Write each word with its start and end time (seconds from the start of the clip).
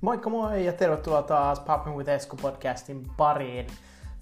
Moikka 0.00 0.30
moi 0.30 0.66
ja 0.66 0.72
tervetuloa 0.72 1.22
taas 1.22 1.60
Popping 1.60 1.96
with 1.96 2.10
Esku 2.10 2.36
podcastin 2.36 3.10
pariin. 3.16 3.66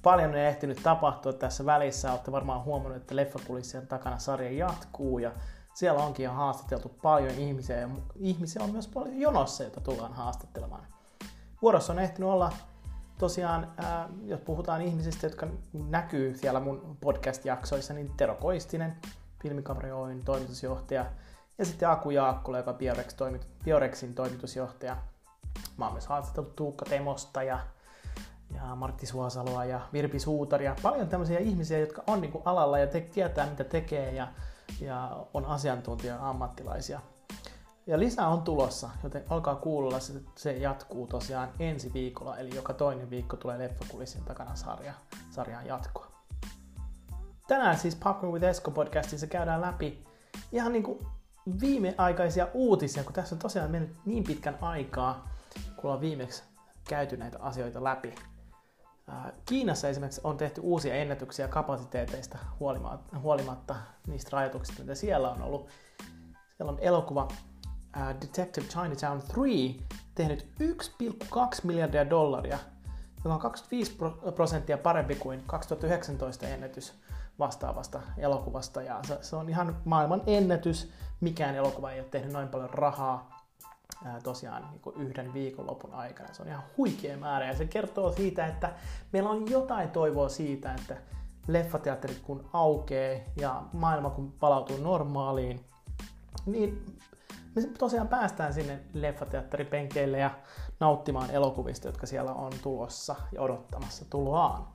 Paljon 0.03 0.31
on 0.31 0.37
ehtinyt 0.37 0.81
tapahtua 0.83 1.33
tässä 1.33 1.67
välissä. 1.67 2.11
Olette 2.11 2.33
varmaan 2.33 2.65
huomannut, 2.65 2.97
että 2.97 3.17
leffakulissien 3.17 3.87
takana 3.87 4.19
sarja 4.19 4.51
jatkuu 4.51 5.19
ja 5.19 5.33
siellä 5.75 6.03
onkin 6.03 6.25
jo 6.25 6.33
haastateltu 6.33 6.89
paljon 7.03 7.31
ihmisiä 7.31 7.77
ja 7.77 7.89
ihmisiä 8.17 8.63
on 8.63 8.71
myös 8.71 8.89
paljon 8.89 9.21
jonossa, 9.21 9.63
joita 9.63 9.81
tullaan 9.81 10.13
haastattelemaan. 10.13 10.87
Vuorossa 11.63 11.93
on 11.93 11.99
ehtinyt 11.99 12.31
olla 12.31 12.53
tosiaan, 13.19 13.73
ää, 13.77 14.09
jos 14.25 14.41
puhutaan 14.41 14.83
ihmisistä, 14.83 15.27
jotka 15.27 15.47
näkyy 15.73 16.37
siellä 16.37 16.61
mun 16.61 16.97
podcast-jaksoissa, 17.01 17.95
niin 17.95 18.13
Tero 18.17 18.35
Koistinen, 18.35 18.97
Filmikamari 19.43 19.91
toimitusjohtaja, 20.25 21.07
ja 21.59 21.65
sitten 21.65 21.89
Aku 21.89 22.11
Jaakkula, 22.11 22.59
joka 22.59 22.77
Biorexin 23.65 24.15
toimitusjohtaja. 24.15 24.97
Mä 25.77 25.85
oon 25.85 25.95
myös 25.95 26.07
haastatellut 26.07 26.57
Tuukka 26.57 26.85
Temosta 26.85 27.43
ja, 27.43 27.59
ja 28.55 28.75
Martti 28.75 29.07
Suosaloa 29.07 29.65
ja 29.65 29.81
Virpi 29.93 30.19
Suutaria. 30.19 30.77
Paljon 30.83 31.09
tämmöisiä 31.09 31.39
ihmisiä, 31.39 31.79
jotka 31.79 32.03
on 32.07 32.21
niin 32.21 32.33
alalla 32.45 32.79
ja 32.79 32.87
te, 32.87 33.01
tietää 33.01 33.51
mitä 33.51 33.65
tekee 33.65 34.13
ja, 34.13 34.29
ja 34.81 35.27
on 35.35 35.45
asiantuntija 35.45 36.29
ammattilaisia. 36.29 37.01
Ja 37.87 37.99
lisää 37.99 38.29
on 38.29 38.43
tulossa, 38.43 38.91
joten 39.03 39.25
alkaa 39.29 39.55
kuulla, 39.55 40.01
se, 40.01 40.13
se 40.35 40.53
jatkuu 40.53 41.07
tosiaan 41.07 41.49
ensi 41.59 41.93
viikolla, 41.95 42.39
eli 42.39 42.55
joka 42.55 42.75
toinen 42.75 43.11
viikko 43.11 43.37
tulee 43.37 43.59
Leffakulissin 43.59 44.25
takana 44.25 44.57
sarja, 44.57 44.95
sarjan 45.31 45.67
jatkoa. 45.67 46.07
Tänään 47.49 47.79
siis 47.79 47.97
Popcorn 47.97 48.33
with 48.33 48.45
Esko 48.45 48.71
podcastissa 48.71 49.27
käydään 49.27 49.61
läpi 49.61 50.05
ihan 50.53 50.73
niin 50.73 50.83
kuin 50.83 50.99
viimeaikaisia 51.61 52.49
uutisia, 52.55 53.05
kun 53.05 53.13
tässä 53.13 53.35
on 53.35 53.39
tosiaan 53.39 53.71
mennyt 53.71 53.97
niin 54.05 54.25
pitkän 54.25 54.59
aikaa, 54.61 55.29
kun 55.81 55.85
ollaan 55.85 56.01
viimeksi 56.01 56.43
käyty 56.89 57.17
näitä 57.17 57.39
asioita 57.41 57.85
läpi. 57.85 58.15
Kiinassa 59.47 59.89
esimerkiksi 59.89 60.21
on 60.25 60.37
tehty 60.37 60.61
uusia 60.61 60.95
ennätyksiä 60.95 61.49
kapasiteeteista 61.49 62.39
huolimatta 63.23 63.77
niistä 64.07 64.29
rajoituksista, 64.33 64.83
mitä 64.83 64.95
siellä 64.95 65.31
on 65.31 65.43
ollut. 65.43 65.69
Siellä 66.57 66.73
on 66.73 66.79
elokuva 66.81 67.29
Detective 68.21 68.67
Chinatown 68.67 69.23
3 69.35 69.51
tehnyt 70.15 70.49
1,2 70.61 71.39
miljardia 71.65 72.11
dollaria, 72.11 72.59
joka 73.17 73.35
on 73.35 73.41
25 73.41 73.99
prosenttia 74.35 74.79
parempi 74.79 75.15
kuin 75.15 75.43
2019 75.47 76.49
ennätys 76.49 76.95
vastaavasta 77.39 78.01
elokuvasta. 78.17 78.83
Ja 78.83 79.01
se, 79.21 79.37
on 79.37 79.49
ihan 79.49 79.77
maailman 79.85 80.23
ennätys. 80.27 80.93
Mikään 81.21 81.55
elokuva 81.55 81.93
ei 81.93 82.01
ole 82.01 82.09
tehnyt 82.09 82.33
noin 82.33 82.49
paljon 82.49 82.71
rahaa 82.71 83.38
ää, 84.05 84.21
tosiaan 84.21 84.71
niin 84.71 84.81
kuin 84.81 84.97
yhden 84.97 85.35
viikonlopun 85.35 85.95
aikana. 85.95 86.33
Se 86.33 86.43
on 86.43 86.49
ihan 86.49 86.63
huikea 86.77 87.17
määrä 87.17 87.47
ja 87.47 87.57
se 87.57 87.67
kertoo 87.67 88.13
siitä, 88.13 88.47
että 88.47 88.73
meillä 89.13 89.31
on 89.31 89.51
jotain 89.51 89.91
toivoa 89.91 90.29
siitä, 90.29 90.75
että 90.75 90.97
leffateatterit 91.47 92.19
kun 92.19 92.51
aukeaa 92.53 93.21
ja 93.37 93.63
maailma 93.73 94.11
kun 94.11 94.33
palautuu 94.33 94.77
normaaliin, 94.77 95.65
niin 96.47 96.99
me 97.55 97.63
tosiaan 97.79 98.09
päästään 98.09 98.55
sinne 98.55 98.81
leffateatteripenkeille 98.93 100.19
ja 100.19 100.31
nauttimaan 100.81 101.31
elokuvista, 101.31 101.89
jotka 101.89 102.07
siellä 102.07 102.33
on 102.33 102.53
tulossa 102.63 103.17
ja 103.33 103.43
odottamassa 103.43 104.05
tuloaan. 104.11 104.67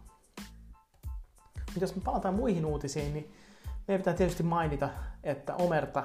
Mutta 1.55 1.79
jos 1.81 1.95
me 1.95 2.01
palataan 2.05 2.33
muihin 2.33 2.65
uutisiin, 2.65 3.13
niin 3.13 3.33
meidän 3.87 4.01
pitää 4.01 4.13
tietysti 4.13 4.43
mainita, 4.43 4.89
että 5.23 5.55
Omerta 5.55 6.03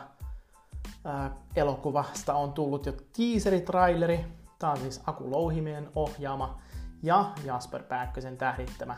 elokuvasta 1.56 2.34
on 2.34 2.52
tullut 2.52 2.86
jo 2.86 2.92
teaseritraileri. 3.16 4.24
Tämä 4.58 4.72
on 4.72 4.78
siis 4.78 5.00
Aku 5.06 5.30
Louhimien 5.30 5.90
ohjaama 5.94 6.58
ja 7.02 7.32
Jasper 7.44 7.82
Pääkkösen 7.82 8.36
tähdittämä 8.36 8.96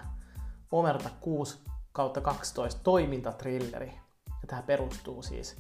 Omerta 0.73 1.11
6 1.21 1.59
kautta 1.93 2.21
12 2.21 2.81
toimintatrilleri. 2.85 3.93
Ja 4.27 4.47
tämä 4.47 4.63
perustuu 4.63 5.23
siis 5.23 5.57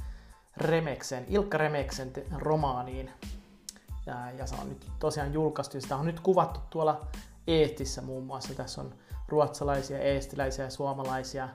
Remeksen, 0.56 1.24
Ilkka 1.28 1.58
Remeksen 1.58 2.12
romaaniin. 2.36 3.10
Ja, 4.06 4.30
ja 4.30 4.46
se 4.46 4.54
on 4.60 4.68
nyt 4.68 4.86
tosiaan 4.98 5.32
julkaistu. 5.32 5.80
Sitä 5.80 5.96
on 5.96 6.06
nyt 6.06 6.20
kuvattu 6.20 6.60
tuolla 6.70 7.06
Eestissä 7.46 8.02
muun 8.02 8.26
muassa. 8.26 8.54
Tässä 8.54 8.80
on 8.80 8.94
ruotsalaisia, 9.28 9.98
eestiläisiä 9.98 10.64
ja 10.64 10.70
suomalaisia 10.70 11.48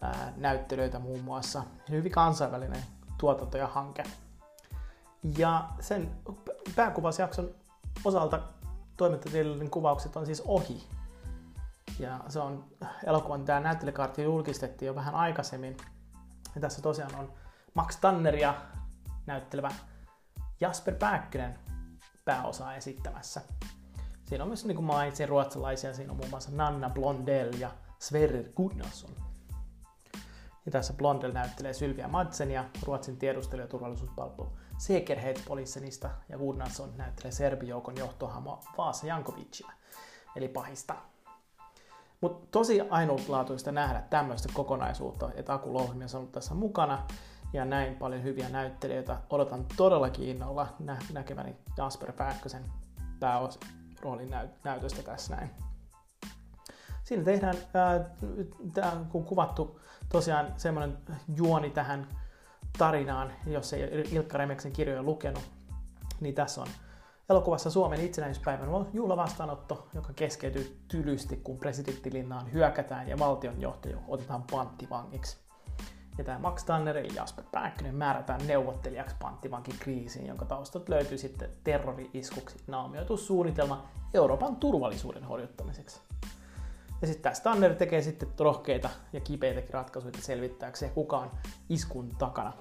ää, 0.00 0.32
näyttelyitä 0.36 0.98
muun 0.98 1.20
muassa. 1.20 1.62
Hyvin 1.90 2.12
kansainvälinen 2.12 2.82
tuotanto 3.18 3.58
ja 3.58 3.66
hanke. 3.66 4.02
Ja 5.38 5.68
sen 5.80 6.10
pääkuvausjakson 6.76 7.50
osalta 8.04 8.40
toimintatieteellinen 8.96 9.70
kuvaukset 9.70 10.16
on 10.16 10.26
siis 10.26 10.40
ohi. 10.40 10.86
Ja 11.98 12.20
se 12.28 12.40
on 12.40 12.64
elokuvan 13.06 13.44
tämä 13.44 13.60
näyttelykaarti 13.60 14.22
julkistettiin 14.22 14.86
jo 14.86 14.94
vähän 14.94 15.14
aikaisemmin. 15.14 15.76
Ja 16.54 16.60
tässä 16.60 16.82
tosiaan 16.82 17.14
on 17.14 17.32
Max 17.74 17.96
Tanneria 18.00 18.54
näyttelevä 19.26 19.70
Jasper 20.60 20.94
Pääkkönen 20.94 21.58
pääosaa 22.24 22.76
esittämässä. 22.76 23.40
Siinä 24.24 24.44
on 24.44 24.48
myös 24.48 24.64
niin 24.64 24.76
kuin 24.76 24.86
mainitsin 24.86 25.28
ruotsalaisia, 25.28 25.94
siinä 25.94 26.12
on 26.12 26.16
muun 26.16 26.30
muassa 26.30 26.50
Nanna 26.52 26.90
Blondell 26.90 27.52
ja 27.52 27.70
Sverrir 27.98 28.52
Gunnarsson. 28.56 29.27
Ja 30.68 30.72
tässä 30.72 30.92
Blondell 30.92 31.32
näyttelee 31.32 31.72
Sylvia 31.72 32.08
Madsenia, 32.08 32.64
Ruotsin 32.86 33.16
tiedustelu- 33.16 33.60
ja 33.60 33.66
turvallisuuspalvelu 33.66 34.52
Säkerhetspolisenista, 34.78 36.10
ja 36.28 36.38
Gunnarsson 36.38 36.92
näyttelee 36.96 37.32
Serbijoukon 37.32 37.96
johtohamo 37.96 38.60
Vaasa 38.78 39.06
Jankovicia, 39.06 39.68
eli 40.36 40.48
pahista. 40.48 40.94
Mutta 42.20 42.46
tosi 42.50 42.80
ainutlaatuista 42.90 43.72
nähdä 43.72 44.02
tämmöistä 44.10 44.48
kokonaisuutta, 44.54 45.30
että 45.34 45.52
Aku 45.52 45.74
Louhimies 45.74 46.14
on 46.14 46.18
ollut 46.18 46.32
tässä 46.32 46.54
mukana, 46.54 47.06
ja 47.52 47.64
näin 47.64 47.96
paljon 47.96 48.22
hyviä 48.22 48.48
näyttelijöitä. 48.48 49.20
Odotan 49.30 49.66
todellakin 49.76 50.28
innolla 50.28 50.74
nä- 50.78 50.98
näkeväni 51.12 51.56
Jasper 51.76 52.12
Pääkkösen 52.12 52.64
pääos, 53.20 53.60
roolin 54.00 54.34
näytöstä 54.64 55.02
tässä 55.02 55.36
näin. 55.36 55.67
Siinä 57.08 57.24
tehdään, 57.24 57.56
ää, 57.74 59.04
kun 59.08 59.24
kuvattu 59.24 59.80
tosiaan 60.08 60.52
semmoinen 60.56 60.98
juoni 61.36 61.70
tähän 61.70 62.08
tarinaan, 62.78 63.32
jos 63.46 63.72
ei 63.72 64.08
Ilkka 64.12 64.38
Remeksen 64.38 64.72
kirjoja 64.72 65.02
lukenut, 65.02 65.42
niin 66.20 66.34
tässä 66.34 66.60
on 66.60 66.66
elokuvassa 67.30 67.70
Suomen 67.70 68.00
itsenäisyyspäivän 68.00 68.68
juhlavastaanotto, 68.92 69.88
joka 69.94 70.12
keskeytyy 70.12 70.78
tylysti, 70.88 71.36
kun 71.36 71.58
presidenttilinnaan 71.58 72.52
hyökätään 72.52 73.08
ja 73.08 73.18
valtionjohtaja 73.18 73.98
otetaan 74.08 74.44
panttivangiksi. 74.50 75.36
Ja 76.18 76.24
tämä 76.24 76.38
Max 76.38 76.64
Tanner 76.64 76.96
eli 76.96 77.14
Jasper 77.14 77.44
Pääkkönen 77.52 77.94
määrätään 77.94 78.46
neuvottelijaksi 78.46 79.16
kriisiin, 79.80 80.26
jonka 80.26 80.44
taustat 80.44 80.88
löytyy 80.88 81.18
sitten 81.18 81.50
terrori-iskuksi 81.64 82.58
naamioitu 82.66 83.16
suunnitelma 83.16 83.88
Euroopan 84.14 84.56
turvallisuuden 84.56 85.24
horjuttamiseksi. 85.24 86.00
Ja 87.00 87.06
sitten 87.06 87.22
tämä 87.22 87.34
Stanner 87.34 87.74
tekee 87.74 88.02
sitten 88.02 88.28
rohkeita 88.38 88.90
ja 89.12 89.20
kipeitäkin 89.20 89.74
ratkaisuja 89.74 90.14
selvittääkseen, 90.20 90.92
kuka 90.92 91.18
on 91.18 91.30
iskun 91.68 92.16
takana. 92.18 92.52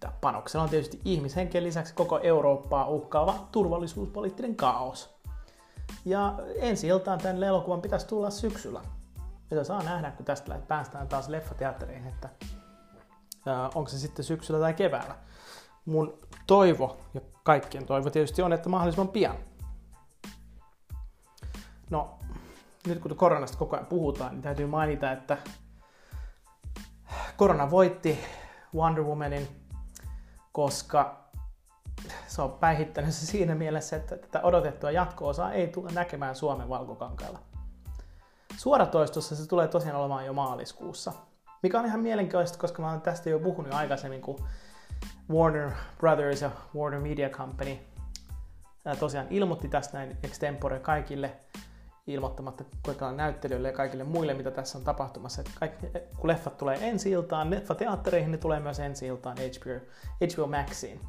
Tämä 0.00 0.12
panoksella 0.20 0.64
on 0.64 0.70
tietysti 0.70 1.00
ihmishenkien 1.04 1.64
lisäksi 1.64 1.94
koko 1.94 2.18
Eurooppaa 2.18 2.88
uhkaava 2.88 3.48
turvallisuuspoliittinen 3.52 4.56
kaos. 4.56 5.20
Ja 6.04 6.34
ensi 6.56 6.86
iltaan 6.86 7.18
tämän 7.18 7.42
elokuvan 7.42 7.82
pitäisi 7.82 8.06
tulla 8.06 8.30
syksyllä. 8.30 8.80
Ja 9.50 9.64
saa 9.64 9.82
nähdä, 9.82 10.10
kun 10.10 10.26
tästä 10.26 10.60
päästään 10.68 11.08
taas 11.08 11.28
leffateatteriin, 11.28 12.06
että 12.06 12.28
onko 13.74 13.90
se 13.90 13.98
sitten 13.98 14.24
syksyllä 14.24 14.60
tai 14.60 14.74
keväällä. 14.74 15.16
Mun 15.84 16.18
toivo 16.46 17.00
ja 17.14 17.20
kaikkien 17.42 17.86
toivo 17.86 18.10
tietysti 18.10 18.42
on, 18.42 18.52
että 18.52 18.68
mahdollisimman 18.68 19.08
pian. 19.08 19.36
No, 21.90 22.18
nyt 22.86 22.98
kun 22.98 23.16
koronasta 23.16 23.58
koko 23.58 23.76
ajan 23.76 23.86
puhutaan, 23.86 24.30
niin 24.30 24.42
täytyy 24.42 24.66
mainita, 24.66 25.12
että 25.12 25.38
korona 27.36 27.70
voitti 27.70 28.18
Wonder 28.74 29.04
Womanin, 29.04 29.48
koska 30.52 31.30
se 32.26 32.42
on 32.42 32.52
päihittänyt 32.52 33.14
se 33.14 33.26
siinä 33.26 33.54
mielessä, 33.54 33.96
että 33.96 34.16
tätä 34.16 34.40
odotettua 34.42 34.90
jatko-osaa 34.90 35.52
ei 35.52 35.68
tule 35.68 35.92
näkemään 35.92 36.34
Suomen 36.34 36.68
valkokankailla. 36.68 37.38
Suoratoistossa 38.56 39.36
se 39.36 39.48
tulee 39.48 39.68
tosiaan 39.68 40.00
olemaan 40.00 40.26
jo 40.26 40.32
maaliskuussa– 40.32 41.12
mikä 41.62 41.78
on 41.78 41.86
ihan 41.86 42.00
mielenkiintoista, 42.00 42.58
koska 42.58 42.82
mä 42.82 42.90
olen 42.90 43.00
tästä 43.00 43.30
jo 43.30 43.38
puhunut 43.38 43.74
aikaisemmin, 43.74 44.20
kun 44.20 44.44
Warner 45.32 45.70
Brothers 45.98 46.42
ja 46.42 46.50
Warner 46.76 47.00
Media 47.00 47.28
Company 47.28 47.78
tosiaan 48.98 49.26
ilmoitti 49.30 49.68
tästä 49.68 49.98
näin 49.98 50.16
extempore 50.22 50.78
kaikille 50.78 51.36
ilmoittamatta 52.12 52.64
kuitenkaan 52.64 53.16
näyttelijöille 53.16 53.68
ja 53.68 53.76
kaikille 53.76 54.04
muille, 54.04 54.34
mitä 54.34 54.50
tässä 54.50 54.78
on 54.78 54.84
tapahtumassa. 54.84 55.40
Että 55.40 55.52
kaikki, 55.60 55.86
kun 56.16 56.28
leffat 56.28 56.56
tulee 56.56 56.78
ensi 56.88 57.10
iltaan, 57.10 57.50
leffateattereihin, 57.50 58.32
ne 58.32 58.38
tulee 58.38 58.60
myös 58.60 58.80
ensi 58.80 59.06
iltaan 59.06 59.36
HBO, 59.36 59.86
HBO 60.34 60.46
Maxiin. 60.46 61.00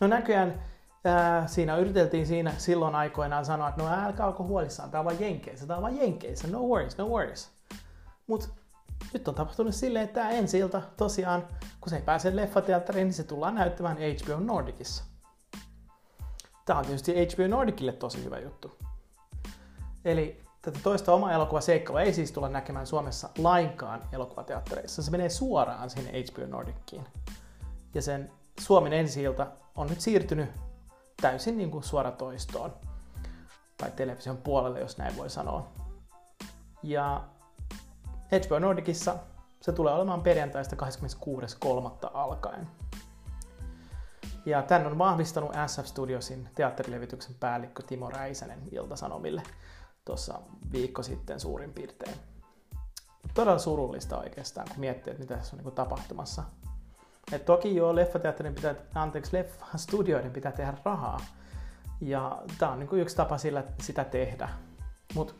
No 0.00 0.06
näköjään 0.06 0.62
ää, 1.04 1.46
siinä 1.46 1.76
yriteltiin 1.76 2.26
siinä 2.26 2.54
silloin 2.58 2.94
aikoinaan 2.94 3.44
sanoa, 3.44 3.68
että 3.68 3.82
no 3.82 3.88
älkää 3.88 4.26
alko 4.26 4.44
huolissaan, 4.44 4.90
tää 4.90 5.00
on 5.00 5.04
vaan 5.04 5.20
Jenkeissä, 5.20 5.66
tää 5.66 5.76
on 5.76 5.82
vaan 5.82 5.96
Jenkeissä, 5.96 6.48
no 6.48 6.60
worries, 6.60 6.98
no 6.98 7.08
worries. 7.08 7.50
Mutta 8.26 8.48
nyt 9.12 9.28
on 9.28 9.34
tapahtunut 9.34 9.74
silleen, 9.74 10.04
että 10.04 10.20
tämä 10.20 10.30
ensi 10.30 10.58
ilta 10.58 10.82
tosiaan, 10.96 11.46
kun 11.80 11.90
se 11.90 11.96
ei 11.96 12.02
pääse 12.02 12.36
leffateatteriin, 12.36 13.06
niin 13.06 13.14
se 13.14 13.24
tullaan 13.24 13.54
näyttämään 13.54 13.96
HBO 13.96 14.40
Nordicissa. 14.40 15.04
Tämä 16.64 16.78
on 16.78 16.84
tietysti 16.84 17.12
HBO 17.12 17.46
Nordicille 17.46 17.92
tosi 17.92 18.24
hyvä 18.24 18.38
juttu. 18.38 18.78
Eli 20.04 20.42
tätä 20.62 20.78
toista 20.82 21.14
oma 21.14 21.32
elokuva 21.32 21.60
seikkailua 21.60 22.02
ei 22.02 22.12
siis 22.12 22.32
tulla 22.32 22.48
näkemään 22.48 22.86
Suomessa 22.86 23.28
lainkaan 23.38 24.02
elokuvateattereissa. 24.12 25.02
Se 25.02 25.10
menee 25.10 25.28
suoraan 25.28 25.90
sinne 25.90 26.10
HBO 26.10 26.46
Nordickiin. 26.46 27.04
Ja 27.94 28.02
sen 28.02 28.32
Suomen 28.60 28.92
ensi 28.92 29.24
on 29.74 29.86
nyt 29.86 30.00
siirtynyt 30.00 30.50
täysin 31.20 31.58
niin 31.58 31.70
kuin 31.70 31.84
suoratoistoon. 31.84 32.72
Tai 33.76 33.90
television 33.90 34.36
puolelle, 34.36 34.80
jos 34.80 34.98
näin 34.98 35.16
voi 35.16 35.30
sanoa. 35.30 35.72
Ja 36.82 37.24
HBO 38.46 38.58
Nordicissa 38.58 39.16
se 39.60 39.72
tulee 39.72 39.94
olemaan 39.94 40.22
perjantaista 40.22 40.76
26.3. 40.76 42.10
alkaen. 42.14 42.68
Ja 44.46 44.62
tän 44.62 44.86
on 44.86 44.98
vahvistanut 44.98 45.52
SF 45.66 45.84
Studiosin 45.84 46.48
teatterilevityksen 46.54 47.34
päällikkö 47.40 47.82
Timo 47.82 48.10
Räisänen 48.10 48.62
Ilta-Sanomille 48.72 49.42
tuossa 50.10 50.40
viikko 50.72 51.02
sitten 51.02 51.40
suurin 51.40 51.72
piirtein. 51.72 52.16
Todella 53.34 53.58
surullista 53.58 54.18
oikeastaan, 54.18 54.68
kun 54.68 54.80
miettii, 54.80 55.10
että 55.10 55.22
mitä 55.22 55.36
tässä 55.36 55.56
on 55.56 55.64
niin 55.64 55.74
tapahtumassa. 55.74 56.42
Et 57.32 57.44
toki 57.44 57.76
joo, 57.76 57.96
leffateatterin 57.96 58.54
pitää, 58.54 58.74
anteeksi, 58.94 59.36
leffastudioiden 59.36 60.30
pitää 60.30 60.52
tehdä 60.52 60.74
rahaa. 60.84 61.20
Ja 62.00 62.42
tämä 62.58 62.72
on 62.72 62.78
niin 62.78 63.00
yksi 63.00 63.16
tapa 63.16 63.38
sillä, 63.38 63.64
sitä 63.82 64.04
tehdä. 64.04 64.48
Mutta 65.14 65.34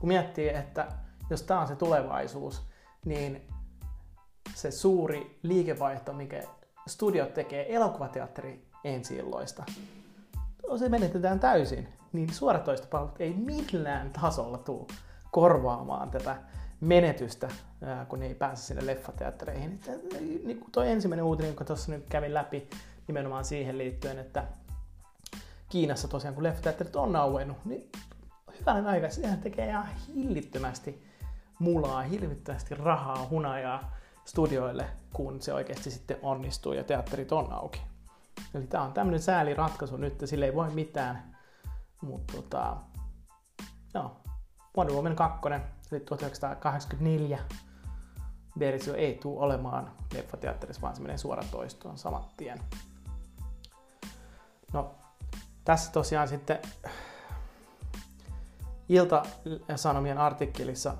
kun 0.00 0.08
miettii, 0.08 0.48
että 0.48 0.88
jos 1.30 1.42
tämä 1.42 1.60
on 1.60 1.68
se 1.68 1.76
tulevaisuus, 1.76 2.62
niin 3.04 3.48
se 4.54 4.70
suuri 4.70 5.38
liikevaihto, 5.42 6.12
mikä 6.12 6.42
studiot 6.86 7.34
tekee 7.34 7.74
elokuvateatteri 7.74 8.66
ensi 8.84 9.16
illoista, 9.16 9.64
se 10.78 10.88
menetetään 10.88 11.40
täysin, 11.40 11.88
niin 12.12 12.32
suoratoistopalvelut 12.32 13.20
ei 13.20 13.32
millään 13.32 14.10
tasolla 14.10 14.58
tule 14.58 14.86
korvaamaan 15.30 16.10
tätä 16.10 16.36
menetystä, 16.80 17.48
kun 18.08 18.22
ei 18.22 18.34
pääse 18.34 18.62
sinne 18.62 18.86
leffateattereihin. 18.86 19.80
Niin 20.20 20.58
kuin 20.58 20.70
toi 20.72 20.90
ensimmäinen 20.90 21.24
uutinen, 21.24 21.50
joka 21.50 21.64
tuossa 21.64 21.92
nyt 21.92 22.04
kävin 22.08 22.34
läpi 22.34 22.68
nimenomaan 23.06 23.44
siihen 23.44 23.78
liittyen, 23.78 24.18
että 24.18 24.44
Kiinassa 25.68 26.08
tosiaan, 26.08 26.34
kun 26.34 26.44
leffateatterit 26.44 26.96
on 26.96 27.16
auennut, 27.16 27.64
niin 27.64 27.90
hyvänen 28.60 28.86
aika, 28.86 29.10
sehän 29.10 29.38
tekee 29.38 29.68
ihan 29.68 29.88
hillittömästi 30.14 31.02
mulaa, 31.58 32.02
hirvittävästi 32.02 32.74
rahaa, 32.74 33.26
hunajaa 33.30 33.96
studioille, 34.24 34.86
kun 35.12 35.42
se 35.42 35.54
oikeasti 35.54 35.90
sitten 35.90 36.16
onnistuu 36.22 36.72
ja 36.72 36.84
teatterit 36.84 37.32
on 37.32 37.52
auki. 37.52 37.82
Eli 38.54 38.66
tämä 38.66 38.84
on 38.84 38.92
tämmöinen 38.92 39.22
sääliratkaisu 39.22 39.96
nyt, 39.96 40.22
sille 40.24 40.44
ei 40.44 40.54
voi 40.54 40.70
mitään, 40.70 41.36
mutta 42.00 42.32
tota, 42.32 42.76
joo, 43.94 44.16
Wonder 44.76 44.96
Woman 44.96 45.16
2, 45.16 45.40
eli 45.92 46.00
1984 46.00 47.38
versio 48.58 48.94
ei 48.94 49.18
tule 49.22 49.40
olemaan 49.40 49.92
leffateatterissa, 50.14 50.82
vaan 50.82 50.96
se 50.96 51.02
menee 51.02 51.18
suoraan 51.18 51.48
toistoon 51.50 51.98
saman 51.98 52.24
tien. 52.36 52.60
No, 54.72 54.94
tässä 55.64 55.92
tosiaan 55.92 56.28
sitten 56.28 56.58
Ilta-Sanomien 58.88 60.18
artikkelissa 60.18 60.94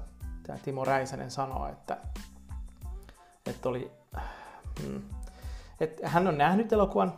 tämä 0.47 0.59
Timo 0.59 0.85
Räisänen 0.85 1.31
sanoo, 1.31 1.69
että, 1.69 1.99
että, 3.47 3.69
oli, 3.69 3.93
mm, 4.83 5.03
että 5.81 6.09
hän 6.09 6.27
on 6.27 6.39
nähnyt 6.39 6.73
elokuvan 6.73 7.13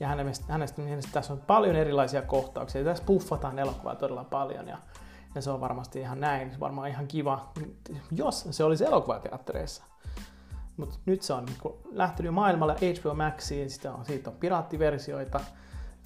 ja 0.00 0.08
hänestä, 0.08 0.52
hänestä 0.52 0.82
tässä 1.12 1.32
on 1.32 1.40
paljon 1.46 1.76
erilaisia 1.76 2.22
kohtauksia. 2.22 2.84
Tässä 2.84 3.04
puffataan 3.06 3.58
elokuvaa 3.58 3.94
todella 3.94 4.24
paljon 4.24 4.68
ja, 4.68 4.78
ja 5.34 5.42
se 5.42 5.50
on 5.50 5.60
varmasti 5.60 6.00
ihan 6.00 6.20
näin. 6.20 6.60
Varmaan 6.60 6.88
ihan 6.88 7.06
kiva, 7.06 7.52
jos 8.12 8.48
se 8.50 8.64
olisi 8.64 8.84
elokuvateattereissa. 8.84 9.84
Mutta 10.76 10.98
nyt 11.06 11.22
se 11.22 11.32
on 11.32 11.44
niin 11.44 11.74
lähtenyt 11.90 12.34
maailmalle 12.34 12.76
HBO 13.00 13.14
Maxiin, 13.14 13.70
sitä 13.70 13.92
on, 13.94 14.04
siitä 14.04 14.30
on 14.30 14.36
piraattiversioita. 14.36 15.40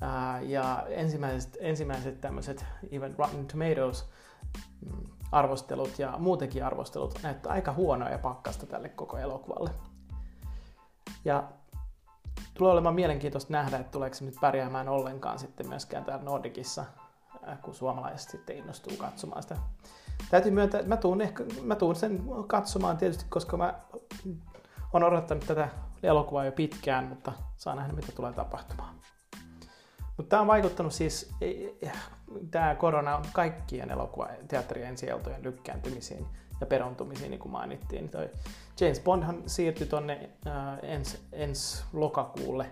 Ää, 0.00 0.40
ja 0.40 0.86
ensimmäiset, 0.88 1.56
ensimmäiset 1.60 2.20
tämmöiset, 2.20 2.64
even 2.90 3.14
Rotten 3.18 3.46
Tomatoes, 3.46 4.10
mm, 4.86 5.04
arvostelut 5.32 5.98
ja 5.98 6.14
muutenkin 6.18 6.64
arvostelut 6.64 7.18
näyttää 7.22 7.52
aika 7.52 7.72
huonoa 7.72 8.08
ja 8.08 8.18
pakkasta 8.18 8.66
tälle 8.66 8.88
koko 8.88 9.16
elokuvalle. 9.18 9.70
Ja 11.24 11.44
tulee 12.54 12.72
olemaan 12.72 12.94
mielenkiintoista 12.94 13.52
nähdä, 13.52 13.76
että 13.76 13.92
tuleeko 13.92 14.14
se 14.14 14.24
nyt 14.24 14.34
pärjäämään 14.40 14.88
ollenkaan 14.88 15.38
sitten 15.38 15.68
myöskään 15.68 16.04
täällä 16.04 16.24
Nordicissa, 16.24 16.84
äh, 17.48 17.60
kun 17.62 17.74
suomalaiset 17.74 18.30
sitten 18.30 18.56
innostuu 18.56 18.92
katsomaan 18.98 19.42
sitä. 19.42 19.56
Täytyy 20.30 20.52
myöntää, 20.52 20.80
että 20.80 20.88
mä 20.88 20.96
tuun, 20.96 21.20
ehkä, 21.20 21.44
mä 21.62 21.76
tuun 21.76 21.96
sen 21.96 22.24
katsomaan 22.46 22.96
tietysti, 22.96 23.24
koska 23.28 23.56
mä 23.56 23.74
on 24.92 25.02
odottanut 25.02 25.46
tätä 25.46 25.68
elokuvaa 26.02 26.44
jo 26.44 26.52
pitkään, 26.52 27.04
mutta 27.04 27.32
saa 27.56 27.74
nähdä, 27.74 27.92
mitä 27.92 28.12
tulee 28.12 28.32
tapahtumaan. 28.32 28.94
Mutta 30.16 30.30
tämä 30.30 30.42
on 30.42 30.48
vaikuttanut 30.48 30.92
siis, 30.92 31.34
tämä 32.50 32.74
korona 32.74 33.16
on 33.16 33.24
kaikkien 33.32 33.90
elokuva 33.90 34.28
teatterien 34.48 34.88
ensi 34.88 35.06
lykkääntymisiin 35.42 36.26
ja 36.60 36.66
perontumisiin, 36.66 37.30
niin 37.30 37.40
kuin 37.40 37.52
mainittiin. 37.52 38.08
Toi 38.08 38.30
James 38.80 39.00
Bondhan 39.00 39.42
siirtyi 39.46 39.86
tuonne 39.86 40.30
äh, 40.46 40.78
ensi 40.82 41.18
ens 41.32 41.84
lokakuulle, 41.92 42.70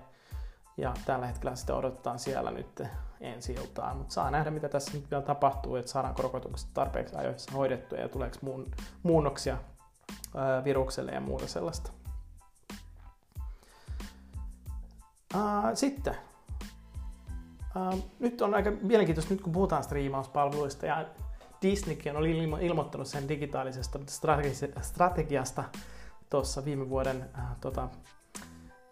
ja 0.77 0.95
tällä 1.07 1.27
hetkellä 1.27 1.57
sitä 1.57 1.75
odotetaan 1.75 2.19
siellä 2.19 2.51
nyt 2.51 2.83
ensi 3.21 3.53
iltaan. 3.53 3.97
Mutta 3.97 4.15
saa 4.15 4.31
nähdä, 4.31 4.51
mitä 4.51 4.69
tässä 4.69 4.93
nyt 4.95 5.11
vielä 5.11 5.23
tapahtuu, 5.23 5.77
että 5.77 5.91
saadaan 5.91 6.15
rokotukset 6.19 6.69
tarpeeksi 6.75 7.17
ajoissa 7.17 7.53
hoidettua 7.53 7.99
ja 7.99 8.09
tuleeko 8.09 8.37
muun, 8.43 8.71
muunnoksia 9.03 9.55
äh, 9.55 10.65
virukselle 10.65 11.13
ja 11.13 11.21
muuta 11.21 11.47
sellaista. 11.47 11.91
Uh, 15.35 15.41
sitten 15.75 16.17
Uh, 17.77 18.05
nyt 18.19 18.43
on 18.43 18.55
aika 18.55 18.71
mielenkiintoista, 18.83 19.35
nyt 19.35 19.43
kun 19.43 19.53
puhutaan 19.53 19.85
striimauspalveluista 19.85 20.87
ja 20.87 21.07
Disneykin 21.63 22.17
oli 22.17 22.33
ilmo- 22.33 22.59
ilmoittanut 22.61 23.07
sen 23.07 23.29
digitaalisesta 23.29 23.99
strategiasta 24.81 25.65
tuossa 26.31 26.65
viime 26.65 26.89
vuoden 26.89 27.17
uh, 27.17 27.43
tota, 27.61 27.89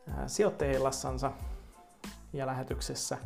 uh, 0.09 0.15
sijoittajilassansa 0.27 1.33
ja 2.33 2.47
lähetyksessä, 2.47 3.19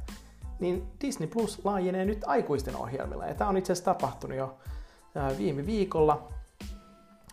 niin 0.60 0.86
Disney 1.00 1.28
Plus 1.28 1.64
laajenee 1.64 2.04
nyt 2.04 2.24
aikuisten 2.26 2.76
ohjelmilla. 2.76 3.26
Ja 3.26 3.34
tämä 3.34 3.50
on 3.50 3.56
itse 3.56 3.72
asiassa 3.72 3.94
tapahtunut 3.94 4.38
jo 4.38 4.44
uh, 4.44 5.38
viime 5.38 5.66
viikolla. 5.66 6.28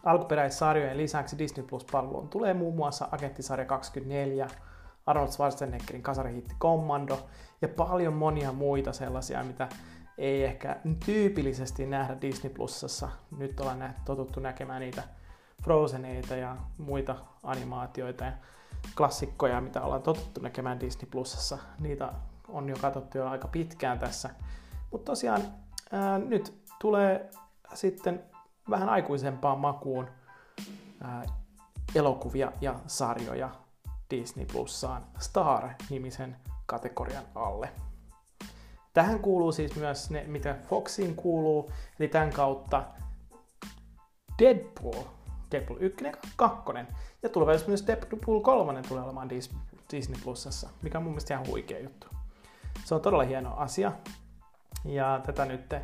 Alkuperäissarjojen 0.03 0.98
lisäksi 0.98 1.38
Disney 1.38 1.65
Plus-palveluun 1.65 2.30
tulee 2.30 2.53
muun 2.53 2.75
muassa 2.75 3.08
Agenttisarja 3.12 3.65
24, 3.65 4.48
Arnold 5.06 5.32
Schwarzeneggerin 5.32 6.03
kasarihitti 6.03 6.56
Commando 6.60 7.20
ja 7.62 7.68
paljon 7.68 8.13
monia 8.13 8.51
muita 8.51 8.94
sellaisia, 8.94 9.44
mitä 9.44 9.68
ei 10.18 10.44
ehkä 10.44 10.80
tyypillisesti 11.06 11.86
nähdä 11.86 12.22
Disney 12.22 12.53
Plusassa. 12.53 13.10
Nyt 13.38 13.60
ollaan 13.60 13.80
nähty, 13.80 14.01
totuttu 14.06 14.39
näkemään 14.39 14.82
niitä 14.82 15.03
Frozeneita 15.63 16.36
ja 16.36 16.58
muita 16.77 17.15
animaatioita 17.44 18.25
ja 18.25 18.32
klassikkoja, 18.98 19.62
mitä 19.62 19.82
ollaan 19.82 20.01
totuttu 20.01 20.41
näkemään 20.41 20.80
Disney 20.80 21.10
Plusassa. 21.12 21.58
Niitä 21.80 22.13
on 22.48 22.70
jo 22.70 22.75
katsottu 22.82 23.18
jo 23.18 23.27
aika 23.27 23.48
pitkään 23.48 24.00
tässä. 24.00 24.30
Mutta 24.91 25.12
tosiaan 25.12 25.41
ää, 25.91 26.18
nyt 26.18 26.62
tulee 26.80 27.30
sitten 27.74 28.24
vähän 28.70 28.89
aikuisempaan 28.89 29.60
makuun 29.60 30.08
ää, 31.01 31.25
elokuvia 31.96 32.51
ja 32.62 32.75
sarjoja 32.88 33.50
Disney 34.10 34.46
Plussaan 34.46 35.03
Star-nimisen 35.20 36.36
kategorian 36.65 37.24
alle. 37.36 37.70
Tähän 38.93 39.19
kuuluu 39.19 39.51
siis 39.51 39.75
myös 39.75 40.10
ne, 40.10 40.24
mitä 40.27 40.55
Foxiin 40.69 41.15
kuuluu, 41.15 41.71
eli 42.00 42.07
tämän 42.07 42.33
kautta 42.33 42.83
Deadpool, 44.39 45.03
Deadpool 45.51 45.77
1 45.81 46.05
ja 46.05 46.12
2, 46.36 46.62
ja 47.24 47.29
tulevaisuudessa 47.29 47.67
myös 47.67 47.88
Deadpool 47.88 48.39
3 48.39 48.81
tulee 48.88 49.03
olemaan 49.03 49.29
Disney 49.91 50.19
Plusassa, 50.24 50.69
mikä 50.81 50.98
on 50.98 51.03
mun 51.03 51.12
mielestä 51.12 51.33
ihan 51.33 51.48
huikea 51.48 51.79
juttu. 51.79 52.07
Se 52.86 52.95
on 52.95 53.01
todella 53.01 53.24
hieno 53.24 53.55
asia, 53.57 53.91
ja 54.86 55.21
tätä 55.25 55.45
nyt 55.45 55.75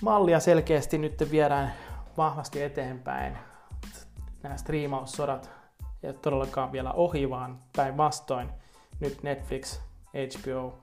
mallia 0.00 0.40
selkeästi 0.40 0.98
nyt 0.98 1.30
viedään 1.30 1.72
vahvasti 2.16 2.62
eteenpäin. 2.62 3.38
Nämä 4.42 4.56
striimaussodat 4.56 5.50
ei 6.02 6.10
ole 6.10 6.18
todellakaan 6.22 6.72
vielä 6.72 6.92
ohi, 6.92 7.30
vaan 7.30 7.58
päinvastoin 7.76 8.48
nyt 9.00 9.22
Netflix, 9.22 9.80
HBO, 10.38 10.78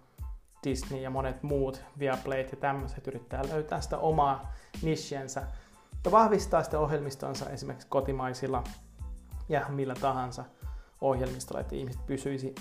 Disney 0.63 0.99
ja 0.99 1.09
monet 1.09 1.43
muut, 1.43 1.81
Viaplayt 1.99 2.51
ja 2.51 2.57
tämmöiset, 2.57 3.07
yrittää 3.07 3.49
löytää 3.49 3.81
sitä 3.81 3.97
omaa 3.97 4.53
nichiensä 4.81 5.43
ja 6.05 6.11
vahvistaa 6.11 6.63
sitä 6.63 6.79
ohjelmistonsa 6.79 7.49
esimerkiksi 7.49 7.87
kotimaisilla 7.87 8.63
ja 9.49 9.65
millä 9.69 9.95
tahansa 9.95 10.45
ohjelmistolla, 11.01 11.61
että 11.61 11.75
ihmiset 11.75 12.05
pysyisi 12.05 12.55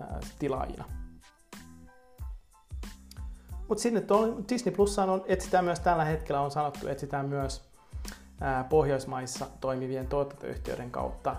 ää, 0.00 0.20
tilaajina. 0.38 0.84
Mutta 3.68 3.82
sinne 3.82 4.02
Disney 4.48 4.74
Plusaan 4.74 5.10
on, 5.10 5.24
etsitään 5.26 5.64
myös 5.64 5.80
tällä 5.80 6.04
hetkellä, 6.04 6.40
on 6.40 6.50
sanottu, 6.50 6.88
etsitään 6.88 7.28
myös 7.28 7.68
ää, 8.40 8.64
Pohjoismaissa 8.64 9.46
toimivien 9.60 10.06
tuotantoyhtiöiden 10.06 10.90
kautta 10.90 11.36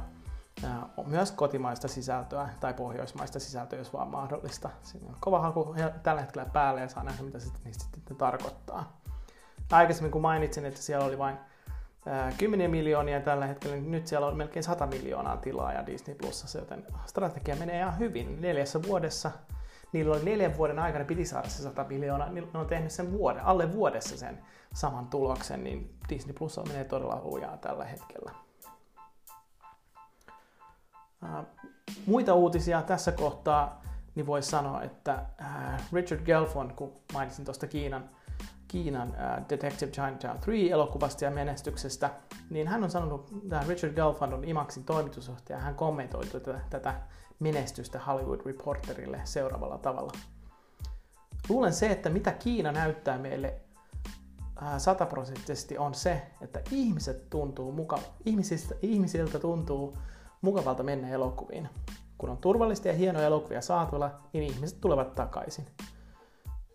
myös 1.05 1.31
kotimaista 1.31 1.87
sisältöä 1.87 2.49
tai 2.59 2.73
pohjoismaista 2.73 3.39
sisältöä, 3.39 3.79
jos 3.79 3.93
vaan 3.93 4.07
mahdollista. 4.07 4.69
Siinä 4.83 5.07
on 5.07 5.15
kova 5.19 5.39
haku 5.39 5.75
tällä 6.03 6.21
hetkellä 6.21 6.49
päälle 6.53 6.81
ja 6.81 6.89
saa 6.89 7.03
nähdä, 7.03 7.23
mitä 7.23 7.39
sitten 7.39 7.61
niistä 7.65 7.83
sitten 7.93 8.17
tarkoittaa. 8.17 9.01
Aikaisemmin 9.71 10.11
kun 10.11 10.21
mainitsin, 10.21 10.65
että 10.65 10.81
siellä 10.81 11.05
oli 11.05 11.17
vain 11.17 11.37
10 12.37 12.71
miljoonia 12.71 13.21
tällä 13.21 13.45
hetkellä, 13.45 13.75
niin 13.75 13.91
nyt 13.91 14.07
siellä 14.07 14.27
on 14.27 14.37
melkein 14.37 14.63
100 14.63 14.87
miljoonaa 14.87 15.37
tilaa 15.37 15.73
ja 15.73 15.85
Disney 15.85 16.15
Plusassa, 16.15 16.59
joten 16.59 16.85
strategia 17.05 17.55
menee 17.55 17.79
ihan 17.79 17.99
hyvin. 17.99 18.41
Neljässä 18.41 18.83
vuodessa, 18.83 19.31
niillä 19.91 20.15
oli 20.15 20.23
neljän 20.23 20.57
vuoden 20.57 20.79
aikana, 20.79 21.05
piti 21.05 21.25
saada 21.25 21.49
se 21.49 21.63
100 21.63 21.83
miljoonaa, 21.83 22.29
niin 22.29 22.49
ne 22.53 22.59
on 22.59 22.65
tehnyt 22.65 22.91
sen 22.91 23.11
vuoden, 23.11 23.45
alle 23.45 23.73
vuodessa 23.73 24.17
sen 24.17 24.39
saman 24.73 25.07
tuloksen, 25.07 25.63
niin 25.63 25.97
Disney 26.09 26.33
Plus 26.33 26.59
menee 26.67 26.83
todella 26.83 27.21
lujaa 27.23 27.57
tällä 27.57 27.85
hetkellä. 27.85 28.31
Muita 32.05 32.33
uutisia 32.33 32.81
tässä 32.81 33.11
kohtaa, 33.11 33.81
niin 34.15 34.25
voisi 34.25 34.49
sanoa, 34.49 34.81
että 34.81 35.25
Richard 35.93 36.21
Gelfond, 36.25 36.71
kun 36.71 36.93
mainitsin 37.13 37.45
tuosta 37.45 37.67
Kiinan 37.67 38.09
Kiinan 38.71 39.09
uh, 39.09 39.49
Detective 39.49 39.91
Chinatown 39.91 40.39
3 40.45 40.69
elokuvasta 40.69 41.25
ja 41.25 41.31
menestyksestä, 41.31 42.09
niin 42.49 42.67
hän 42.67 42.83
on 42.83 42.91
sanonut, 42.91 43.31
että 43.43 43.63
Richard 43.67 43.93
Gelfand 43.93 44.33
on 44.33 44.43
Imaxin 44.43 44.83
toimitusjohtaja, 44.83 45.59
hän 45.59 45.75
kommentoi 45.75 46.25
tätä, 46.25 46.59
tätä 46.69 46.93
menestystä 47.39 47.99
Hollywood 47.99 48.39
Reporterille 48.45 49.21
seuraavalla 49.23 49.77
tavalla. 49.77 50.11
Luulen 51.49 51.73
se, 51.73 51.87
että 51.91 52.09
mitä 52.09 52.31
Kiina 52.31 52.71
näyttää 52.71 53.17
meille 53.17 53.53
sataprosenttisesti 54.77 55.77
on 55.77 55.93
se, 55.93 56.21
että 56.41 56.61
ihmiset 56.71 57.29
tuntuu 57.29 57.71
muka, 57.71 57.99
ihmisistä, 58.25 58.75
ihmisiltä 58.81 59.39
tuntuu 59.39 59.97
mukavalta 60.41 60.83
mennä 60.83 61.09
elokuviin. 61.09 61.69
Kun 62.17 62.29
on 62.29 62.37
turvallista 62.37 62.87
ja 62.87 62.93
hienoja 62.93 63.25
elokuvia 63.25 63.61
saatavilla, 63.61 64.11
niin 64.33 64.43
ihmiset 64.43 64.81
tulevat 64.81 65.15
takaisin. 65.15 65.65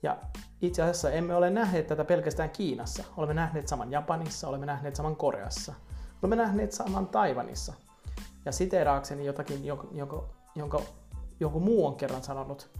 Ja 0.02 0.16
itse 0.62 0.82
asiassa 0.82 1.10
emme 1.10 1.34
ole 1.34 1.50
nähneet 1.50 1.86
tätä 1.86 2.04
pelkästään 2.04 2.50
Kiinassa. 2.50 3.04
Olemme 3.16 3.34
nähneet 3.34 3.68
saman 3.68 3.90
Japanissa, 3.90 4.48
olemme 4.48 4.66
nähneet 4.66 4.96
saman 4.96 5.16
Koreassa. 5.16 5.74
Olemme 6.22 6.36
nähneet 6.36 6.72
saman 6.72 7.06
Taivanissa. 7.06 7.72
Ja 8.44 8.52
siteeraakseni 8.52 9.24
jotakin, 9.24 9.64
jonka, 9.64 10.24
jonka, 10.54 10.80
joku 11.40 11.60
muu 11.60 11.86
on 11.86 11.96
kerran 11.96 12.22
sanonut, 12.22 12.70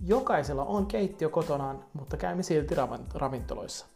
jokaisella 0.00 0.64
on 0.64 0.86
keittiö 0.86 1.28
kotonaan, 1.28 1.84
mutta 1.92 2.16
käymme 2.16 2.42
silti 2.42 2.74
ravintoloissa. 3.14 3.86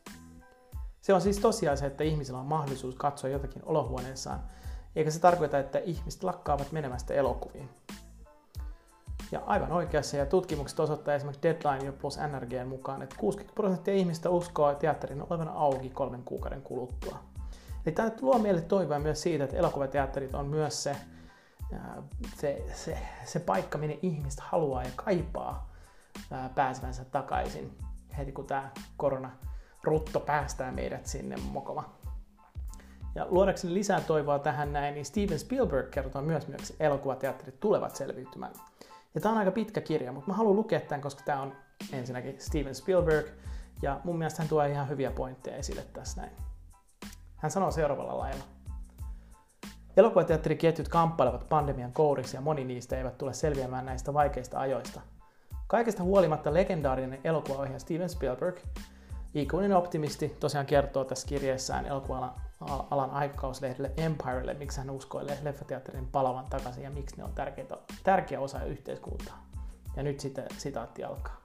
Se 1.00 1.14
on 1.14 1.20
siis 1.20 1.38
tosiasia, 1.38 1.86
että 1.86 2.04
ihmisillä 2.04 2.38
on 2.38 2.46
mahdollisuus 2.46 2.94
katsoa 2.94 3.30
jotakin 3.30 3.62
olohuoneessaan, 3.64 4.42
eikä 4.96 5.10
se 5.10 5.20
tarkoita, 5.20 5.58
että 5.58 5.78
ihmiset 5.78 6.22
lakkaavat 6.22 6.72
menemästä 6.72 7.14
elokuviin. 7.14 7.68
Ja 9.32 9.40
aivan 9.46 9.72
oikeassa, 9.72 10.16
ja 10.16 10.26
tutkimukset 10.26 10.80
osoittaa 10.80 11.14
esimerkiksi 11.14 11.42
Deadline 11.42 11.92
plus 11.92 12.18
NRGn 12.18 12.68
mukaan, 12.68 13.02
että 13.02 13.16
60 13.18 13.54
prosenttia 13.54 13.94
ihmistä 13.94 14.30
uskoo 14.30 14.74
teatterin 14.74 15.22
olevan 15.30 15.48
auki 15.48 15.90
kolmen 15.90 16.22
kuukauden 16.22 16.62
kuluttua. 16.62 17.18
Eli 17.86 17.94
tämä 17.94 18.10
luo 18.20 18.38
meille 18.38 18.60
toivoa 18.60 18.98
myös 18.98 19.22
siitä, 19.22 19.44
että 19.44 19.56
elokuvateatterit 19.56 20.34
on 20.34 20.46
myös 20.46 20.82
se, 20.82 20.96
se, 22.36 22.64
se, 22.74 22.98
se 23.24 23.40
paikka, 23.40 23.78
minne 23.78 23.98
ihmistä 24.02 24.42
haluaa 24.46 24.82
ja 24.82 24.90
kaipaa 24.96 25.70
pääsevänsä 26.54 27.04
takaisin 27.04 27.78
heti 28.18 28.32
kun 28.32 28.46
tämä 28.46 28.70
korona 28.96 29.30
rutto 29.82 30.20
päästää 30.20 30.72
meidät 30.72 31.06
sinne 31.06 31.36
mokoma. 31.36 31.99
Ja 33.14 33.26
luodakseni 33.30 33.74
lisää 33.74 34.00
toivoa 34.00 34.38
tähän 34.38 34.72
näin, 34.72 34.94
niin 34.94 35.04
Steven 35.04 35.38
Spielberg 35.38 35.90
kertoo 35.90 36.22
myös, 36.22 36.44
että 36.44 36.74
elokuvateatterit 36.80 37.60
tulevat 37.60 37.96
selviytymään. 37.96 38.52
Ja 39.14 39.20
tämä 39.20 39.32
on 39.32 39.38
aika 39.38 39.50
pitkä 39.50 39.80
kirja, 39.80 40.12
mutta 40.12 40.30
mä 40.30 40.36
haluan 40.36 40.56
lukea 40.56 40.80
tämän, 40.80 41.00
koska 41.00 41.22
tämä 41.24 41.42
on 41.42 41.52
ensinnäkin 41.92 42.40
Steven 42.40 42.74
Spielberg, 42.74 43.26
ja 43.82 44.00
mun 44.04 44.18
mielestä 44.18 44.42
hän 44.42 44.48
tuo 44.48 44.64
ihan 44.64 44.88
hyviä 44.88 45.10
pointteja 45.10 45.56
esille 45.56 45.82
tässä 45.92 46.20
näin. 46.20 46.32
Hän 47.36 47.50
sanoo 47.50 47.70
seuraavalla 47.70 48.18
lailla. 48.18 48.44
Elokuvateatteriketjut 49.96 50.88
kamppailevat 50.88 51.48
pandemian 51.48 51.92
kourissa 51.92 52.36
ja 52.36 52.40
moni 52.40 52.64
niistä 52.64 52.98
eivät 52.98 53.18
tule 53.18 53.34
selviämään 53.34 53.86
näistä 53.86 54.14
vaikeista 54.14 54.60
ajoista. 54.60 55.00
Kaikesta 55.66 56.02
huolimatta 56.02 56.54
legendaarinen 56.54 57.20
elokuvaohjaaja 57.24 57.78
Steven 57.78 58.08
Spielberg 58.08 58.56
Ikuinen 59.34 59.76
optimisti 59.76 60.36
tosiaan 60.40 60.66
kertoo 60.66 61.04
tässä 61.04 61.28
kirjeessään 61.28 61.86
elokuva-alan 62.60 63.10
aikakauslehdelle 63.10 63.90
Empirelle, 63.96 64.54
miksi 64.54 64.78
hän 64.78 64.90
uskoo 64.90 65.22
leffateatterin 65.42 66.06
palavan 66.06 66.46
takaisin 66.50 66.84
ja 66.84 66.90
miksi 66.90 67.16
ne 67.16 67.24
on 67.24 67.32
tärkeitä, 67.32 67.76
tärkeä 68.04 68.40
osa 68.40 68.64
yhteiskuntaa. 68.64 69.46
Ja 69.96 70.02
nyt 70.02 70.20
sitten 70.20 70.44
sitaatti 70.58 71.04
alkaa. 71.04 71.40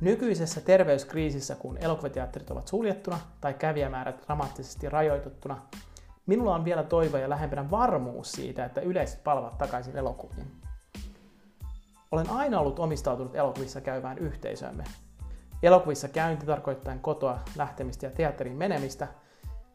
Nykyisessä 0.00 0.60
terveyskriisissä, 0.60 1.54
kun 1.54 1.78
elokuvateatterit 1.78 2.50
ovat 2.50 2.68
suljettuna 2.68 3.18
tai 3.40 3.54
kävijämäärät 3.54 4.24
dramaattisesti 4.26 4.88
rajoituttuna, 4.88 5.62
minulla 6.26 6.54
on 6.54 6.64
vielä 6.64 6.82
toivo 6.82 7.16
ja 7.16 7.30
lähempänä 7.30 7.70
varmuus 7.70 8.32
siitä, 8.32 8.64
että 8.64 8.80
yleiset 8.80 9.24
palvat 9.24 9.58
takaisin 9.58 9.96
elokuviin. 9.96 10.52
Olen 12.10 12.30
aina 12.30 12.60
ollut 12.60 12.78
omistautunut 12.78 13.36
elokuvissa 13.36 13.80
käyvään 13.80 14.18
yhteisömme, 14.18 14.84
Elokuvissa 15.62 16.08
käynti 16.08 16.46
tarkoittain 16.46 17.00
kotoa 17.00 17.38
lähtemistä 17.56 18.06
ja 18.06 18.10
teatteriin 18.10 18.56
menemistä, 18.56 19.08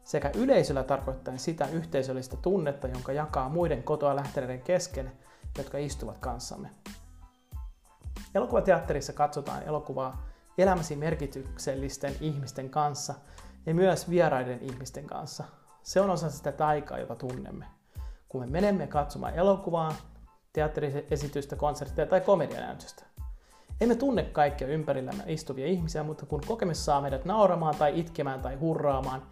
sekä 0.06 0.30
yleisöllä 0.34 0.82
tarkoittain 0.82 1.38
sitä 1.38 1.66
yhteisöllistä 1.66 2.36
tunnetta, 2.36 2.88
jonka 2.88 3.12
jakaa 3.12 3.48
muiden 3.48 3.82
kotoa 3.82 4.16
lähteneiden 4.16 4.62
kesken, 4.62 5.12
jotka 5.58 5.78
istuvat 5.78 6.18
kanssamme. 6.18 6.70
Elokuvateatterissa 8.34 9.12
katsotaan 9.12 9.62
elokuvaa 9.62 10.26
elämäsi 10.58 10.96
merkityksellisten 10.96 12.14
ihmisten 12.20 12.70
kanssa 12.70 13.14
ja 13.66 13.74
myös 13.74 14.10
vieraiden 14.10 14.58
ihmisten 14.62 15.06
kanssa. 15.06 15.44
Se 15.82 16.00
on 16.00 16.10
osa 16.10 16.30
sitä 16.30 16.52
taikaa, 16.52 16.98
jota 16.98 17.16
tunnemme. 17.16 17.64
Kun 18.28 18.40
me 18.40 18.46
menemme 18.46 18.86
katsomaan 18.86 19.34
elokuvaa, 19.34 19.92
teatteriesitystä, 20.52 21.56
konserttia 21.56 22.06
tai 22.06 22.20
komedianäytöstä. 22.20 23.04
Emme 23.80 23.94
tunne 23.94 24.22
kaikkia 24.22 24.68
ympärillämme 24.68 25.24
istuvia 25.26 25.66
ihmisiä, 25.66 26.02
mutta 26.02 26.26
kun 26.26 26.40
kokemus 26.46 26.84
saa 26.84 27.00
meidät 27.00 27.24
nauramaan 27.24 27.76
tai 27.76 28.00
itkemään 28.00 28.40
tai 28.40 28.54
hurraamaan 28.54 29.22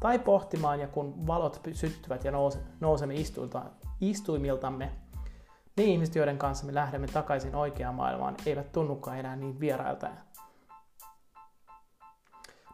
tai 0.00 0.18
pohtimaan 0.18 0.80
ja 0.80 0.88
kun 0.88 1.26
valot 1.26 1.60
syttyvät 1.72 2.24
ja 2.24 2.32
nousemme 2.80 3.14
istuimiltamme, 4.00 4.92
ne 5.76 5.84
ihmiset, 5.84 6.14
joiden 6.14 6.38
kanssa 6.38 6.66
me 6.66 6.74
lähdemme 6.74 7.06
takaisin 7.06 7.54
oikeaan 7.54 7.94
maailmaan, 7.94 8.36
eivät 8.46 8.72
tunnukaan 8.72 9.18
enää 9.18 9.36
niin 9.36 9.60
vierailta. 9.60 10.08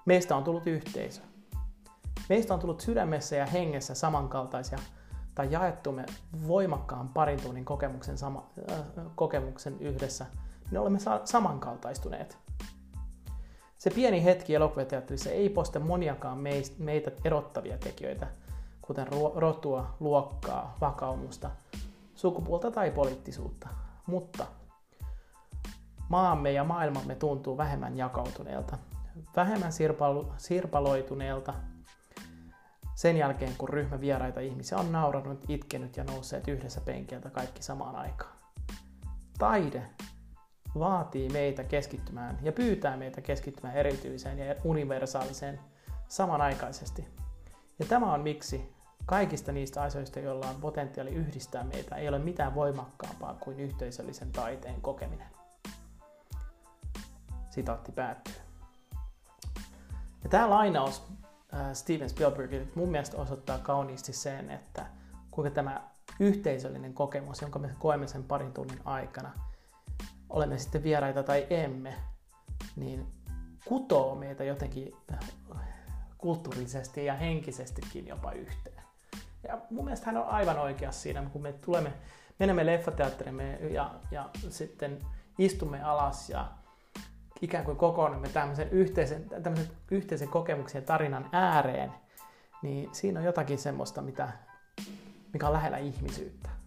Meistä 0.05 0.37
on 0.37 0.45
tullut 0.45 0.67
yhteisö. 0.67 1.23
Meistä 2.29 2.55
on 2.55 2.61
tullut 2.61 2.81
sydämessä 2.81 3.37
ja 3.37 3.47
hengessä 3.47 3.95
samankaltaisia 3.95 4.79
tai 5.35 5.49
jaettumme 5.51 6.07
voimakkaan 6.49 7.09
parin 7.09 7.43
tunnin 7.43 7.65
kokemuksen, 7.65 8.19
sama, 8.19 8.47
äh, 8.73 8.79
kokemuksen 9.15 9.81
yhdessä– 9.81 10.27
me 10.71 10.79
olemme 10.79 10.99
samankaltaistuneet. 11.25 12.39
Se 13.85 13.91
pieni 13.91 14.25
hetki 14.25 14.55
elokuvateatterissa 14.55 15.31
ei 15.31 15.49
posta 15.49 15.81
moniakaan 15.81 16.39
meitä 16.79 17.11
erottavia 17.25 17.79
tekijöitä, 17.79 18.27
kuten 18.83 19.07
rotua, 19.35 19.97
luokkaa, 20.01 20.77
vakaumusta, 20.81 21.51
sukupuolta 22.15 22.71
tai 22.71 22.91
poliittisuutta. 22.91 23.69
Mutta 24.07 24.47
maamme 26.09 26.53
ja 26.53 26.65
maailmamme 26.65 27.15
tuntuu 27.15 27.57
vähemmän 27.57 27.97
jakautuneelta, 27.97 28.79
vähemmän 29.37 29.73
sirpaloituneelta 30.37 31.55
sen 32.95 33.17
jälkeen, 33.17 33.53
kun 33.59 33.69
ryhmä 33.69 34.01
vieraita 34.01 34.41
ihmisiä 34.41 34.79
on 34.79 34.93
nauranut, 34.93 35.45
itkenyt 35.49 35.97
ja 35.97 36.05
nousseet 36.05 36.49
yhdessä 36.49 36.81
penkiltä 36.81 37.31
kaikki 37.31 37.63
samaan 37.63 37.97
aikaan. 37.97 38.35
Taide 39.39 39.83
vaatii 40.79 41.29
meitä 41.29 41.65
keskittymään 41.65 42.39
ja 42.43 42.53
pyytää 42.53 42.97
meitä 42.97 43.21
keskittymään 43.21 43.77
erityiseen 43.77 44.39
ja 44.39 44.55
universaaliseen 44.65 45.61
samanaikaisesti. 46.09 47.09
Ja 47.79 47.87
tämä 47.87 48.13
on 48.13 48.21
miksi 48.21 48.75
kaikista 49.07 49.53
niistä 49.53 49.83
asioista, 49.83 50.21
joilla 50.21 50.49
on 50.49 50.61
potentiaali 50.61 51.11
yhdistää 51.11 51.65
meitä, 51.65 51.97
ei 51.97 52.09
ole 52.09 52.19
mitään 52.19 52.55
voimakkaampaa 52.55 53.35
kuin 53.35 53.61
yhteisöllisen 53.61 54.33
taiteen 54.33 54.81
kokeminen. 54.81 55.27
Sitaatti 57.51 57.93
päättyy. 57.93 58.35
Ja 60.23 60.31
tämä 60.31 60.51
lainaus 60.51 61.03
äh, 61.55 61.73
Steven 61.73 62.11
Spielbergille 62.11 62.67
mun 62.75 62.89
mielestä 62.89 63.17
osoittaa 63.17 63.59
kauniisti 63.59 64.13
sen, 64.13 64.51
että 64.51 64.87
kuinka 65.31 65.51
tämä 65.51 65.91
yhteisöllinen 66.21 66.95
kokemus, 66.95 67.41
jonka 67.43 67.59
me 67.59 67.71
koemme 67.79 68.07
sen 68.07 68.25
parin 68.25 68.53
tunnin 68.53 68.81
aikana, 68.85 69.31
olemme 70.35 70.59
sitten 70.59 70.83
vieraita 70.83 71.23
tai 71.23 71.47
emme, 71.51 71.95
niin 72.77 73.07
kutoo 73.65 74.15
meitä 74.15 74.45
jotenkin 74.45 74.97
kulttuurisesti 76.19 77.05
ja 77.05 77.15
henkisestikin 77.15 78.07
jopa 78.07 78.33
yhteen. 78.33 78.83
Ja 79.49 79.59
mun 79.71 79.85
mielestä 79.85 80.07
hän 80.07 80.17
on 80.17 80.27
aivan 80.27 80.59
oikeassa 80.59 81.01
siinä, 81.01 81.23
kun 81.33 81.43
me 81.43 81.53
tulemme, 81.53 81.93
menemme 82.39 82.67
leffateatteriin 82.67 83.73
ja, 83.73 83.95
ja 84.11 84.31
sitten 84.49 84.99
istumme 85.39 85.83
alas 85.83 86.31
ja 86.31 86.51
ikään 87.41 87.65
kuin 87.65 87.77
kokoonnumme 87.77 88.29
tämmöisen 88.29 88.69
yhteisen, 88.71 89.29
tämmöisen 89.43 89.71
yhteisen 89.91 90.29
kokemuksen 90.29 90.81
ja 90.81 90.87
tarinan 90.87 91.29
ääreen, 91.33 91.93
niin 92.63 92.95
siinä 92.95 93.21
on 93.21 93.27
jotakin 93.27 93.59
semmoista, 93.59 94.03
mitä, 94.03 94.29
mikä 95.33 95.47
on 95.47 95.53
lähellä 95.53 95.79
ihmisyyttä. 95.79 96.64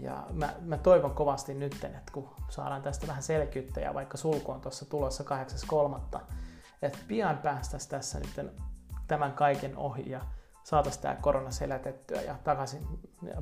Ja 0.00 0.26
mä, 0.32 0.54
mä 0.60 0.78
toivon 0.78 1.14
kovasti 1.14 1.54
nyt, 1.54 1.84
että 1.84 2.12
kun 2.12 2.34
saadaan 2.48 2.82
tästä 2.82 3.06
vähän 3.06 3.22
selkyyttä 3.22 3.80
ja 3.80 3.94
vaikka 3.94 4.16
sulku 4.16 4.52
on 4.52 4.60
tuossa 4.60 4.84
tulossa 4.84 5.24
8.3., 6.14 6.20
että 6.82 6.98
pian 7.08 7.38
päästäisiin 7.38 7.90
tässä 7.90 8.18
nyt 8.18 8.50
tämän 9.08 9.32
kaiken 9.32 9.76
ohi 9.76 10.10
ja 10.10 10.20
saataisiin 10.64 11.02
tämä 11.02 11.14
korona 11.14 11.50
selätettyä 11.50 12.20
ja, 12.20 12.36
takaisin, 12.44 12.86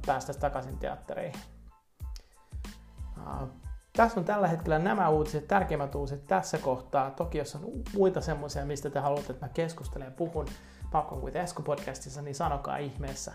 päästäisiin 0.07 0.41
takaisin 0.41 0.79
teattereihin. 0.79 1.41
Uh, 3.17 3.49
tässä 3.97 4.21
on 4.21 4.27
tällä 4.27 4.49
hetkellä 4.49 4.79
nämä 4.79 5.09
uutiset, 5.09 5.49
tärkeimmät 5.49 5.95
uutiset 5.95 6.27
tässä 6.27 6.59
kohtaa. 6.59 7.11
Toki 7.11 7.39
jos 7.39 7.55
on 7.55 7.63
muita 7.95 8.21
semmoisia, 8.21 8.65
mistä 8.65 8.91
te 8.91 8.99
haluatte, 8.99 9.33
että 9.33 9.47
mä 9.47 9.53
keskustelen 9.55 10.07
ja 10.07 10.11
puhun 10.11 10.47
Popcorn 10.91 11.23
with 11.23 11.37
Esko 11.37 11.63
podcastissa, 11.63 12.23
niin 12.23 12.35
sanokaa 12.35 12.77
ihmeessä. 12.77 13.33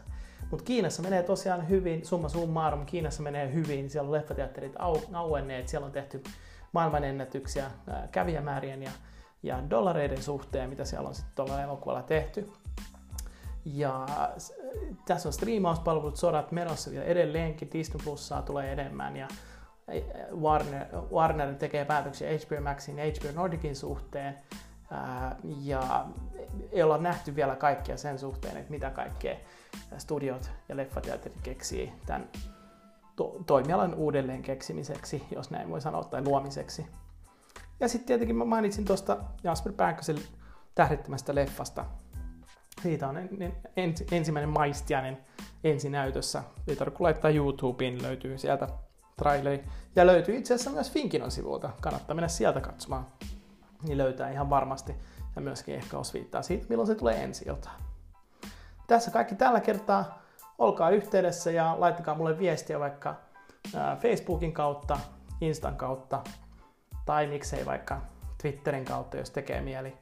Mutta 0.51 0.65
Kiinassa 0.65 1.01
menee 1.01 1.24
tosiaan 1.24 1.70
hyvin, 1.70 2.06
summa 2.06 2.29
summarum, 2.29 2.86
Kiinassa 2.86 3.24
menee 3.24 3.53
hyvin, 3.53 3.89
siellä 3.89 4.08
on 4.08 4.12
leffateatterit 4.12 4.74
au, 4.79 4.98
auenneet, 5.13 5.68
siellä 5.68 5.86
on 5.86 5.91
tehty 5.91 6.24
maailmanennätyksiä 6.72 7.72
kävijämäärien 8.12 8.84
ja, 8.84 8.91
ja 9.44 9.70
dollareiden 9.70 10.24
suhteen, 10.24 10.70
mitä 10.70 10.86
siellä 10.86 11.10
on 11.10 11.15
sitten 11.15 11.36
tuolla 11.36 11.63
elokuvalla 11.63 12.03
tehty. 12.03 12.51
Ja 13.65 14.06
tässä 15.06 15.29
on 15.29 15.34
striimauspalvelut, 15.34 16.18
sodat 16.18 16.51
menossa 16.51 16.91
vielä 16.91 17.06
edelleenkin, 17.06 17.70
Disney 17.74 18.03
Plusaa 18.03 18.41
tulee 18.41 18.72
enemmän 18.72 19.18
ja 19.18 19.27
Warner, 20.41 20.86
Warner 21.12 21.56
tekee 21.56 21.86
päätöksiä 21.86 22.29
HBO 22.29 22.62
Maxin 22.62 22.98
ja 22.98 23.06
HBO 23.06 23.41
Nordicin 23.41 23.75
suhteen. 23.75 24.38
Ja 25.63 26.05
ei 26.72 26.84
olla 26.84 26.98
nähty 26.98 27.36
vielä 27.36 27.55
kaikkea 27.55 27.98
sen 27.98 28.19
suhteen, 28.19 28.58
että 28.58 28.72
mitä 28.72 28.89
kaikkea 28.89 29.36
studiot 29.98 30.51
ja 30.69 30.77
leffateatterit 30.77 31.41
keksii 31.43 31.93
tämän 32.05 32.29
to- 33.15 33.43
toimialan 33.46 33.93
uudelleen 33.93 34.41
keksimiseksi, 34.41 35.24
jos 35.36 35.51
näin 35.51 35.69
voi 35.69 35.81
sanoa, 35.81 36.03
tai 36.03 36.24
luomiseksi. 36.24 36.88
Ja 37.79 37.88
sitten 37.88 38.08
tietenkin 38.08 38.36
mä 38.36 38.46
mainitsin 38.46 38.86
tuosta 38.86 39.17
Jasper 39.43 39.74
Pääkkösen 39.74 40.17
tähdettömästä 40.75 41.36
leffasta. 41.36 41.86
Siitä 42.81 43.08
on 43.08 43.17
ens, 43.77 44.03
ensimmäinen 44.12 44.50
maistiainen 44.50 45.17
ensinäytössä. 45.63 46.43
Ei 46.67 46.75
tarvitse 46.75 47.03
laittaa 47.03 47.31
YouTubeen, 47.31 48.01
löytyy 48.01 48.38
sieltä 48.38 48.67
traileri. 49.17 49.63
Ja 49.96 50.07
löytyy 50.07 50.37
itse 50.37 50.53
asiassa 50.53 50.72
myös 50.72 50.92
Finkinon 50.92 51.31
sivulta. 51.31 51.70
Kannattaa 51.81 52.16
mennä 52.16 52.27
sieltä 52.27 52.61
katsomaan. 52.61 53.05
Niin 53.83 53.98
löytää 53.98 54.29
ihan 54.29 54.50
varmasti. 54.50 54.96
Ja 55.35 55.42
myöskin 55.42 55.75
ehkä 55.75 55.98
osviittaa 55.98 56.42
siitä, 56.42 56.65
milloin 56.70 56.87
se 56.87 56.96
tulee 56.96 57.24
ensi 57.24 57.46
iltaan. 57.48 57.81
Tässä 58.87 59.11
kaikki 59.11 59.35
tällä 59.35 59.59
kertaa. 59.59 60.20
Olkaa 60.57 60.89
yhteydessä 60.89 61.51
ja 61.51 61.75
laittakaa 61.79 62.15
mulle 62.15 62.39
viestiä 62.39 62.79
vaikka 62.79 63.15
Facebookin 64.00 64.53
kautta, 64.53 64.98
Instan 65.42 65.75
kautta 65.75 66.24
tai 67.05 67.27
miksei 67.27 67.65
vaikka 67.65 68.01
Twitterin 68.42 68.85
kautta, 68.85 69.18
jos 69.18 69.29
tekee 69.29 69.61
mieli. 69.61 69.98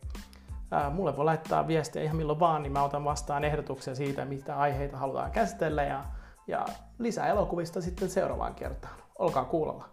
Mulle 0.92 1.18
voi 1.18 1.26
laittaa 1.26 1.68
viestiä 1.68 2.04
ihan 2.04 2.18
milloin 2.18 2.40
vaan, 2.40 2.64
niin 2.64 2.74
mä 2.74 2.84
otan 2.84 3.04
vastaan 3.04 3.44
ehdotuksia 3.44 3.96
siitä, 3.96 4.26
mitä 4.26 4.58
aiheita 4.60 4.98
halutaan 4.98 5.32
käsitellä 5.32 5.84
ja, 5.84 6.04
ja 6.48 6.66
lisää 7.00 7.28
elokuvista 7.28 7.82
sitten 7.82 8.10
seuraavaan 8.10 8.56
kertaan. 8.56 8.96
Olkaa 9.16 9.46
kuulolla. 9.46 9.90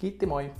Kiitti 0.00 0.26
moi! 0.26 0.54